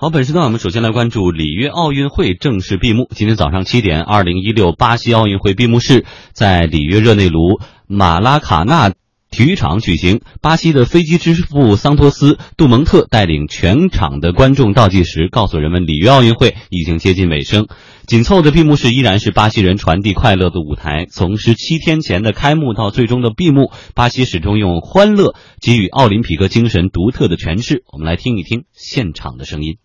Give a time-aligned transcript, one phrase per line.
[0.00, 3.08] 好，本时段我们首先来关注里约奥运会正式闭幕。
[3.16, 8.90] 今天早上七点，二零一六巴西奥运会闭幕式在里约热内卢马拉卡纳
[9.28, 10.20] 体育场举行。
[10.40, 17.66] 巴西的飞机之父桑托斯·杜蒙特带领全场的观众倒计时，告诉人们里约奥运会已经接近尾声。
[18.06, 21.06] 紧凑的闭幕式依然是巴西人传递快乐的舞台。
[21.10, 27.82] 从十七天前的开幕到最终的闭幕，巴西始终用欢乐给予奥林匹克精神独特的诠释。
[27.92, 29.78] 我们来听一听现场的声音。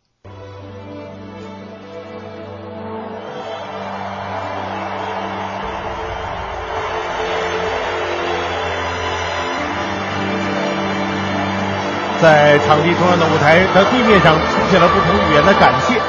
[12.23, 16.00] 在场地中央的舞台的地面上出现了不同语言的感谢。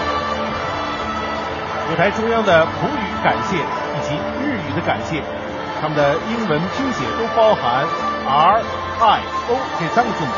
[1.90, 5.20] 舞台中央的葡语感谢以及日语的感谢，
[5.82, 7.84] 他们的英文拼写都包含
[8.28, 8.62] R
[9.00, 10.30] I O 这三个字母，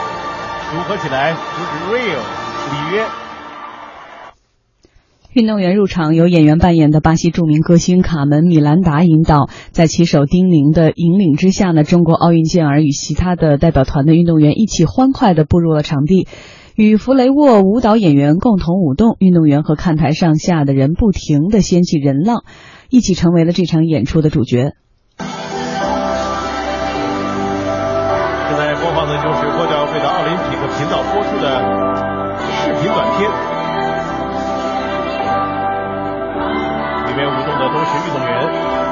[0.72, 3.04] 组合起来就是 Rio 里约。
[5.36, 16.26] 运动员入场由演员扮演的巴西著名歌星卡门·米兰达引导，在旗手丁宁的引领之下呢，中国奥运健儿与其他的代表团的运动员一起欢快地步入了场地，
[16.74, 22.42] 与弗雷沃舞蹈演员共同舞动，运动员和看台上下的人不停地掀起人浪，
[22.88, 24.72] 一起成为了这场演出的主角。
[25.18, 25.28] 正
[28.56, 31.60] 在播放的就是国家会的奥林匹克频道播出的
[32.64, 33.55] 视频短片。
[37.58, 38.85] 的都是运动员。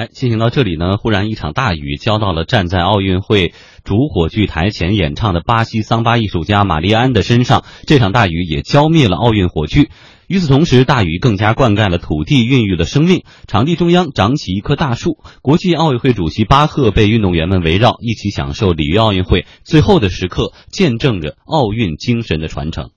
[0.00, 3.52] 哎，进行到这里呢，忽然一场大雨浇到了站在奥运会
[3.84, 7.64] 主火炬台前演唱的巴西桑巴艺术家玛丽安的身上。
[7.86, 9.90] 这场大雨也浇灭了奥运火炬。
[10.26, 13.24] 与此同时，大雨更加灌溉了土地，孕育了生命。
[13.46, 22.88] 场地中央长起一棵大树，国际奥委会主席巴赫被运动员们围绕，一起享受里约奥运会最后的时刻，见证着奥运精神的传承。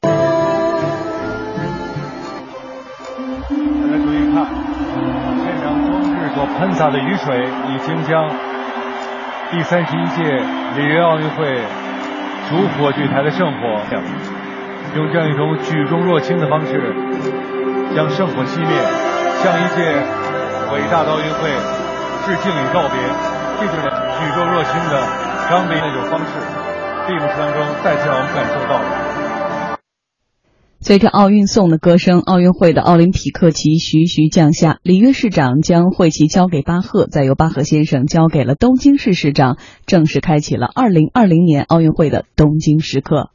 [0.00, 0.10] 大
[3.92, 4.91] 家注意看，
[6.34, 8.28] 所喷洒的雨水已经将
[9.50, 10.22] 第三十一届
[10.76, 11.60] 里约奥运会
[12.48, 13.80] 主火炬台的圣火，
[14.96, 16.94] 用这样一种举重若轻的方式
[17.94, 18.68] 将圣火熄灭，
[19.42, 19.92] 向一届
[20.72, 21.50] 伟大的奥运会
[22.24, 22.98] 致敬与告别。
[23.60, 25.02] 这就是举重若轻的
[25.48, 26.32] 刚的那种方式，
[27.06, 29.01] 闭幕式当中再次让我们感受到了。
[30.84, 34.78] 随着奥运颂的歌声，奥运会的奥林匹克旗徐徐降下。
[34.82, 43.30] 里约市长将会旗交给巴赫，再由巴赫先生交给了东京市市长，正式开启了2020年奥运会的东京时刻。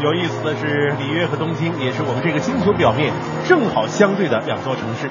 [0.00, 3.12] 有意思的是，里约和东京也是我们这个星球表面
[3.46, 5.10] 正好相对的两座城市。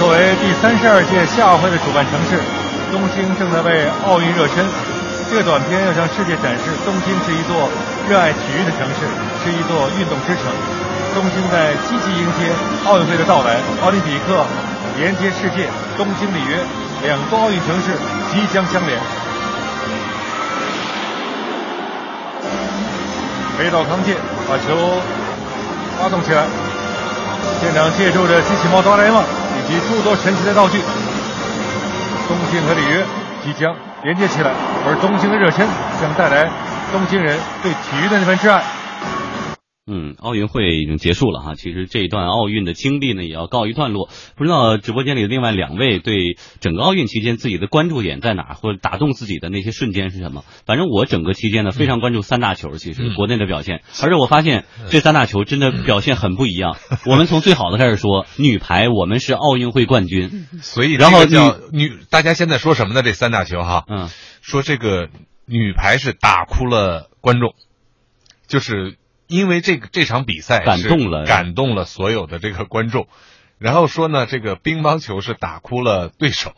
[0.00, 2.40] 作为第三十二届夏奥会的主办城市，
[2.88, 4.64] 东京正在为奥运热身。
[5.28, 7.68] 这个短片要向世界展示，东京是一座
[8.08, 9.06] 热爱体育的城市，
[9.44, 10.44] 是一座运动之城。
[11.14, 12.50] 东京在积极迎接
[12.86, 14.44] 奥运会的到来，奥林匹克
[14.96, 16.58] 连接世界，东京、里约
[17.04, 17.92] 两座奥运城市
[18.32, 18.98] 即将相连。
[23.58, 24.16] 北岛康介
[24.48, 24.98] 把球
[26.00, 26.44] 发动起来，
[27.60, 30.80] 现场借助着机器猫哆啦 A 梦以及诸多神奇的道具，
[32.26, 33.04] 东京和里约
[33.44, 34.50] 即将连接起来，
[34.86, 35.68] 而东京的热身
[36.00, 36.50] 将带来
[36.92, 38.62] 东京人对体育的那份挚爱。
[39.84, 44.08] 嗯，奥运会已经结束了哈，其实这一段奥运的经历呢也要告一段落。
[44.36, 50.44] 不知道直播间里的另外两位对整个奥运期间自己的关注点在哪，或者打动自己的那些瞬间是什么？
[50.66, 56.76] 反正我整个期间呢非常关注三大球，其实国内的表现，而且我发现这三大球真的表现很不一样。
[57.04, 63.02] 我们从最好的开始说，女排我们是奥运会冠军，所以然后叫女，大家现在说什么呢？
[63.02, 64.08] 这三大球哈，嗯，
[64.42, 65.08] 说这个
[65.46, 67.54] 女排是打哭了观众，
[68.46, 68.96] 就是。
[69.28, 71.24] 因为这个这场比赛感动了。
[71.24, 73.06] 感动了所有的这个观众，
[73.56, 76.52] 然后说呢，这个乒乓球是打哭了对手，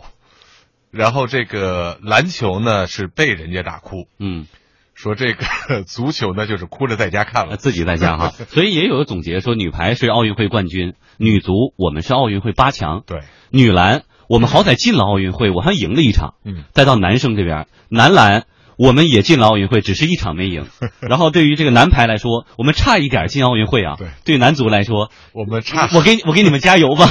[0.90, 4.48] 然后这个篮球呢是被人家打哭，嗯，
[4.94, 13.20] 说这个足球呢就是哭着在家看了，自己在家哈， 所以也有个总结说，女排是奥运会冠军，女足我们是奥运会八强，对，
[13.50, 18.46] 女篮我们好歹进了奥运会，我还赢了一场，嗯，再到男生这边，男篮。
[18.76, 20.66] 我们也进了奥运会，只是一场没赢。
[21.00, 23.96] 然后对于这个男排来说，我们差一点进奥运会啊。
[23.98, 25.88] 对，对男足来说，我们差。
[25.94, 27.06] 我给我给你们加油吧。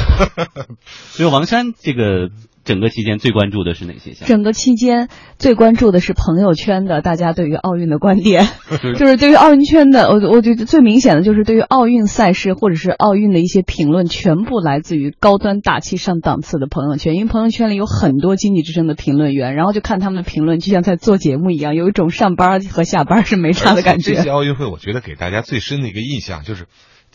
[1.11, 2.29] 所以王珊这个
[2.65, 4.25] 整个期间最关注的是哪些项目？
[4.27, 8.47] 整个期间最关注的是朋友圈的大家对于奥运的观点，
[8.97, 24.15] 就是对于奥运圈的，我我觉得最明显的就是对于奥运赛事或者是奥运的一些评论，全部来自于高端大气上档次的朋友圈，因为朋友圈里有很多经济之声的评论员，然后就看他们的评论，就像在做节目一样，有一种上班和下班是没差的感觉。
[24.15, 26.65] 这届奥运会，我觉得给大家最深的一个印象就是。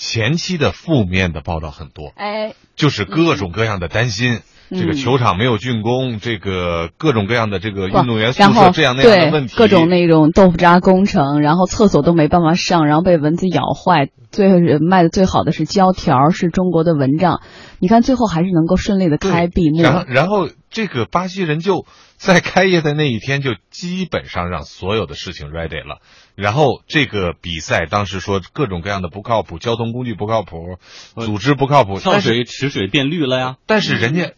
[0.00, 4.38] 前期的负面的报道很多，哎，就是各种各样的担心，
[4.70, 17.40] 这个球场没有竣工，这个各种各样的这个运动员宿舍这样那样的问题，各种那种豆腐渣工程，然后厕所都没办法上，然后被蚊子咬坏，最后卖的最好的是胶条，是中国的蚊帐，
[17.78, 21.86] 你看最后还是能够顺利的开闭幕，然后然后这个巴西人就
[22.16, 25.98] 在开业的那一天就基本上让所有的事情 ready 了。
[26.34, 30.78] 然后这个比赛当时说各种各样的不靠谱，交通工具不靠谱，
[31.16, 33.56] 组织不靠谱，跳水池水变绿了呀。
[33.66, 34.30] 但是人家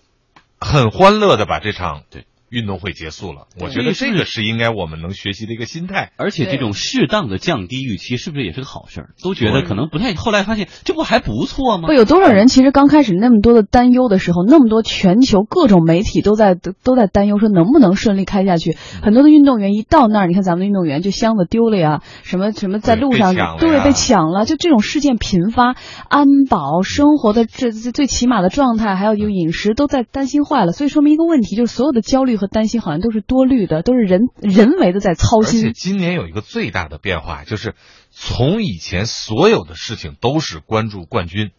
[0.60, 2.26] 很欢乐的把这场对。
[2.50, 6.10] 运动会结束了，我觉得这个是应该我们能学习的一个心态。
[6.16, 9.10] 而且这种适当的降低预期，是不是也是个好事儿？
[9.22, 11.86] 都觉得可能不太，后来发现这不还不错吗？
[11.86, 18.76] 不，有多少人其实刚开始那么多的担忧的时候，那么多全球各种媒体都在都在担忧说能不能顺利开下去。
[19.00, 25.76] 很多的运动员一到那儿，你看咱们的运动员就箱子丢了呀，什么什么在路上对被抢了，就这种事件频发，
[26.08, 30.72] 安保生活的这最起码的状态，还有就饮食都在担心坏了。
[30.72, 33.20] 所以说明一个问题，就是所有的焦虑和担心好像都是。
[33.20, 37.74] 多虑的都是人人为的在操心，而且今年有一个最大的变化，就是
[38.10, 41.50] 从以前所有的事情都是关注冠军，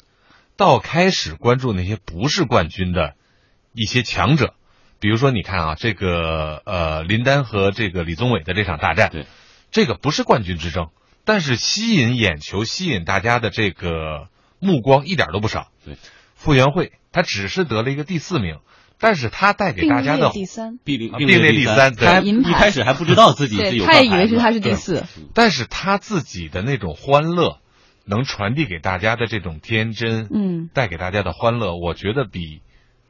[0.57, 3.13] 到开始关注那些不是冠军的
[3.73, 4.55] 一些强者，
[4.99, 9.27] 比如说你看啊，这个呃林丹和这个李宗伟的这场大战，对，
[9.69, 10.87] 这个不是冠军之争，
[11.23, 14.27] 但是吸引眼球、吸引大家的这个
[14.59, 15.69] 目光一点都不少。
[15.85, 15.95] 对，
[16.35, 18.57] 傅园慧他只是得了一个第四名。
[19.01, 25.03] 但是他带给大家的第三，并列并列第三，他一开始还不知道自己是有他也以为是他是第四，
[25.33, 27.57] 但是他自己的那种欢乐，
[28.05, 32.61] 能传递给大家的这种天真，嗯，带给大家的欢乐，我觉得比。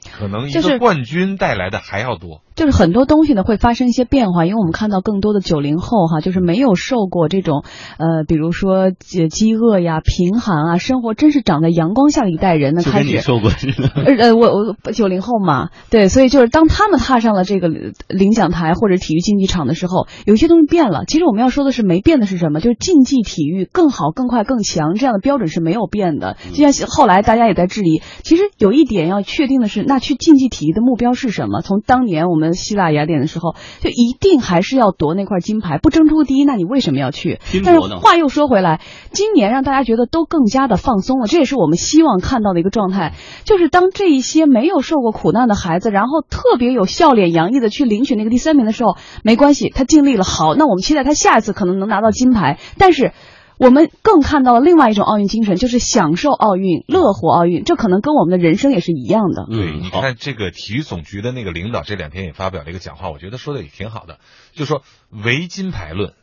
[0.02, 7.64] 可能一个冠军带来的还要多，就是很多东西呢会发生一些变化，因为我们看到更多的九零后哈，就是没有受过这种
[7.98, 13.52] 呃，比如说饥饥饿呀、贫寒啊，生活真是长在阳光下的一代人呢，开始受过，
[13.96, 21.04] 呃呃，我我九零后嘛，对，所以就是当他们踏上了这个领奖台或者体育竞技场的时候，有一些东西变了。
[21.06, 22.60] 其实我们要说的是没变的是什么？
[22.60, 26.38] 就是竞技体育更好、更快、更强这样的标准是没有变的。
[26.54, 29.91] 就像后来大家也在质疑，其实有一点要确定的是。
[29.92, 31.60] 那去竞技体育的目标是什么？
[31.60, 37.42] 从当年我们希腊雅典的时候，就一定还是要夺那块金牌，不争出第一，那你为什么要去？
[37.66, 38.80] 但是话又说回来，
[39.12, 43.16] 今年让大家觉得都更加的放松了，这也是我们希望看到的一个状态。
[43.44, 48.96] 就是当这一些没有受过苦难的孩子，然后特别有笑脸洋溢的去领取那个第三名的时候，
[49.26, 53.12] 没关系，他尽力了，好，那我们期待他下一次可能能拿到金牌，但是。
[53.62, 59.46] 我们更看到了另外一种奥运精神，就是享受奥运、乐活奥运，这可能跟我们的人生也是一样的。
[59.46, 64.18] 对，你看这个体育总局的那个领导这两天也发表了一个讲话，我觉得说的也挺好的，
[64.54, 64.82] 就说
[65.12, 66.14] 唯金牌论。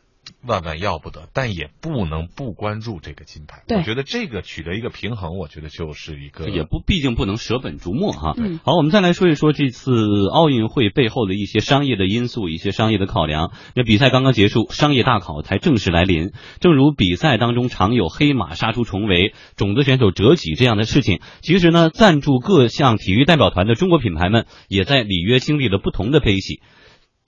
[0.45, 3.63] 万万要不得，但也不能不关注这个金牌。
[3.75, 8.33] 我觉得这个取得一个平衡，我觉得就是一个也不，毕竟不能舍本逐末哈。
[8.37, 8.59] 嗯。
[8.63, 9.91] 好，我们再来说一说这次
[10.31, 13.51] 奥运会背后的一些商业的因素，一些商业的考量。
[13.75, 16.31] 那比赛刚刚结束，商业大考才正式来临。
[16.59, 26.61] 正如比赛当中常有黑马杀出重围、种子选手折戟这样的事情，其实呢，赞助各项体育代表团的中国品牌们也在里约经历了不同的悲喜。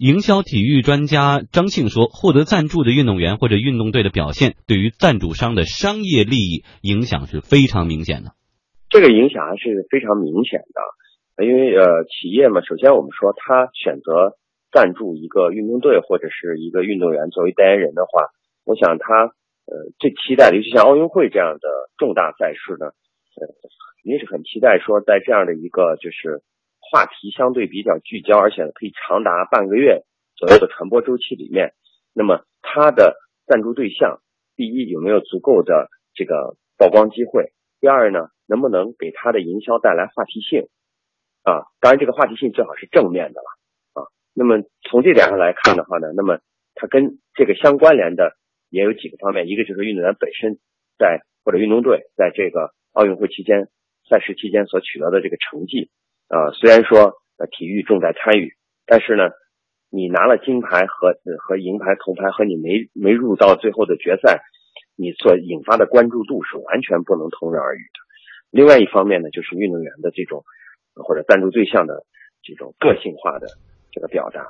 [0.01, 8.33] 营销体育专家张庆说：“获得赞助的运动员或者运动队的表现，对于赞助商的商业利益影响是非常明显的。
[8.89, 14.33] 这个影响还是非常明显的，因为呃，企业嘛，首先我们说他选择
[14.73, 18.33] 赞助一个运动队或者是一个运动员作为代言人的话，
[18.65, 19.05] 我想他
[19.69, 22.89] 呃最期待的，尤其像奥运会这样的重大赛事呢，
[23.37, 23.45] 呃，
[24.01, 26.41] 肯定是很期待说在这样的一个就是。”
[26.91, 30.03] 话题相对比较聚焦，而且呢可以长达半个月
[30.35, 31.73] 左右的传播周期里面，
[32.13, 33.15] 那么它的
[33.47, 34.19] 赞助对象，
[34.57, 37.53] 第一有没有足够的这个曝光机会？
[37.79, 40.67] 第二呢，能不能给它的营销带来话题性？
[41.43, 44.11] 啊，当然这个话题性最好是正面的了啊。
[44.33, 46.39] 那么从这点上来看的话呢，那么
[46.75, 48.35] 它跟这个相关联的
[48.69, 50.59] 也有几个方面，一个就是运动员本身
[50.99, 53.69] 在或者运动队在这个奥运会期间
[54.09, 55.89] 赛事期间所取得的这个成绩。
[56.31, 59.23] 呃，虽然说呃体育重在参与，但是呢，
[59.89, 64.39] 你拿了金牌和和银牌、铜牌和你没没入到最后的决赛，
[64.95, 67.99] 你所引发的关注度是完全不能同日而语的。
[68.49, 70.45] 另外一方面呢，就是运动员的这种
[70.95, 72.05] 或者赞助对象的
[72.41, 73.47] 这种个性化的
[73.91, 74.47] 这个表达。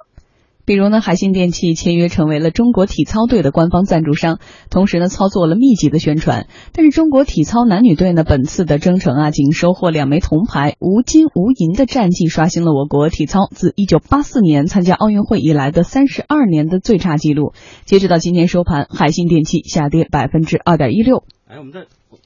[0.66, 4.40] 比如呢，海信电器签约成为了中国体操队的官方赞助商，
[4.70, 6.48] 同时呢，操作了密集的宣传。
[6.72, 17.54] 但是中国体操男女队呢，本次的征程啊，仅收获两枚铜牌，无金无银的战绩，刷新了我国体操自一九八四年参加奥运会以来的三十二年的最差记录。
[17.86, 21.24] 截止到今天收盘，海信电器下跌百分之二点一六。
[21.48, 21.82] 哎，我们再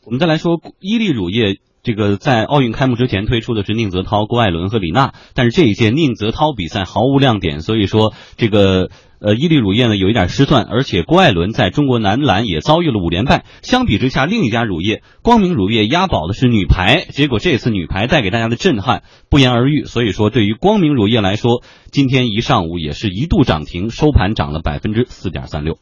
[0.06, 1.60] 我们再来说伊利乳业。
[1.86, 8.90] 这个在奥运开幕之前推出的是宁泽涛、郭艾伦和李娜，但是这一届宁泽涛比赛毫无亮点，所以说这个
[9.22, 13.46] 呃伊利乳业呢有一点失算，而且郭艾伦在中国男篮也遭遇了五连败。
[13.62, 19.84] 相比之下，另一家乳业光明乳业押宝的是女排，结果这次女排带给大家的震撼不言而喻。
[19.84, 21.62] 所以说，对于光明乳业来说，
[21.92, 25.76] 今天一上午也是一度涨停，收盘涨了百分之四点三六。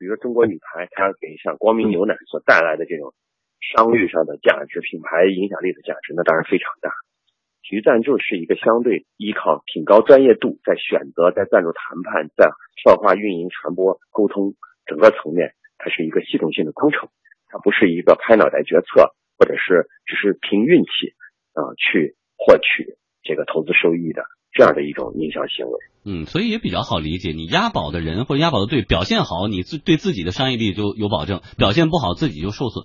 [0.00, 3.14] 比如说中国女排，它给像光明牛奶所带来的这种。
[3.60, 6.92] 商誉上的价值、品牌影响力的价值，那当然非常大。
[7.62, 12.50] 体育赞助是一个相对依靠挺高专业度，在选择、在赞助谈判、在
[12.82, 14.54] 策划、运营、传播、沟通
[14.86, 17.08] 整个层面，它是一个系统性的工程，
[17.48, 21.14] 它不是一个拍脑袋决策，或者是只是凭运气
[21.54, 24.22] 啊去获取这个投资收益的
[24.52, 25.78] 这样的一种营销行为。
[26.08, 27.32] 嗯，所以也比较好理解。
[27.32, 32.84] 你押宝的人或者押宝的队表现好，你自对自己的商业利益就有保证；表现不好，自己就受损。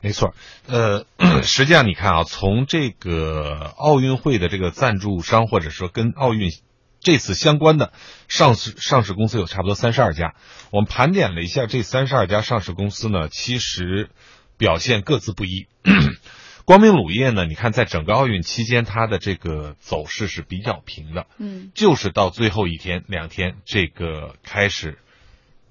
[0.00, 0.34] 没错，
[0.66, 1.04] 呃，
[1.44, 6.50] 实际上你看啊，从这个奥运会的这个赞助商，或者说跟奥运
[6.98, 7.92] 这次相关的
[8.26, 10.34] 上市上市公司有差不多三十二家。
[10.72, 14.10] 我们盘点了一下这三十二家上市公司呢，其实
[14.56, 15.66] 表现各自不一。
[16.64, 24.98] 光明乳业呢，你看在整个奥运期间，它的这个走势是比较平的，嗯，就是到最后一天两天，这个开始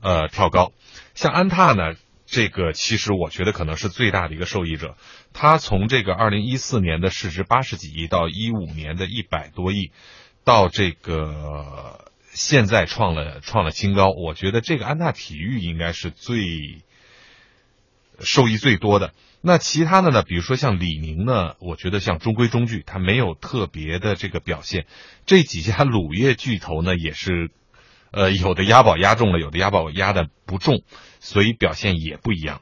[0.01, 0.71] 呃跳高。
[1.15, 1.95] 像安踏呢。
[2.33, 4.95] 这个其实我觉得可能是最大的一个受益者，
[5.33, 9.91] 它从这个二零一四年的市值八十几亿到一五年的一百多亿，
[10.45, 16.81] 到这个现在创了创了新高，我觉得这个安踏体育应该是最
[18.23, 19.13] 受益最多的。
[19.41, 20.23] 那其他的呢？
[20.23, 24.85] 比如说像李宁呢，我觉得像中规中矩，它没有特别的这个表现。
[25.25, 27.51] 这几家乳业巨头呢，也是。
[28.13, 30.83] 呃，有的押宝押中了，有的押宝押的不中，
[31.21, 32.61] 所以表现也不一样。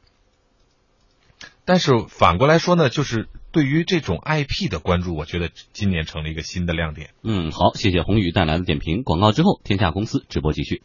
[1.66, 7.16] 但是反过来说呢，就是对于这种 IP 的关注，我觉得今年成了一个新的亮点。
[7.24, 9.02] 嗯，好，谢谢宏宇带来的点评。
[9.02, 10.84] 广告之后，天下公司直播继续。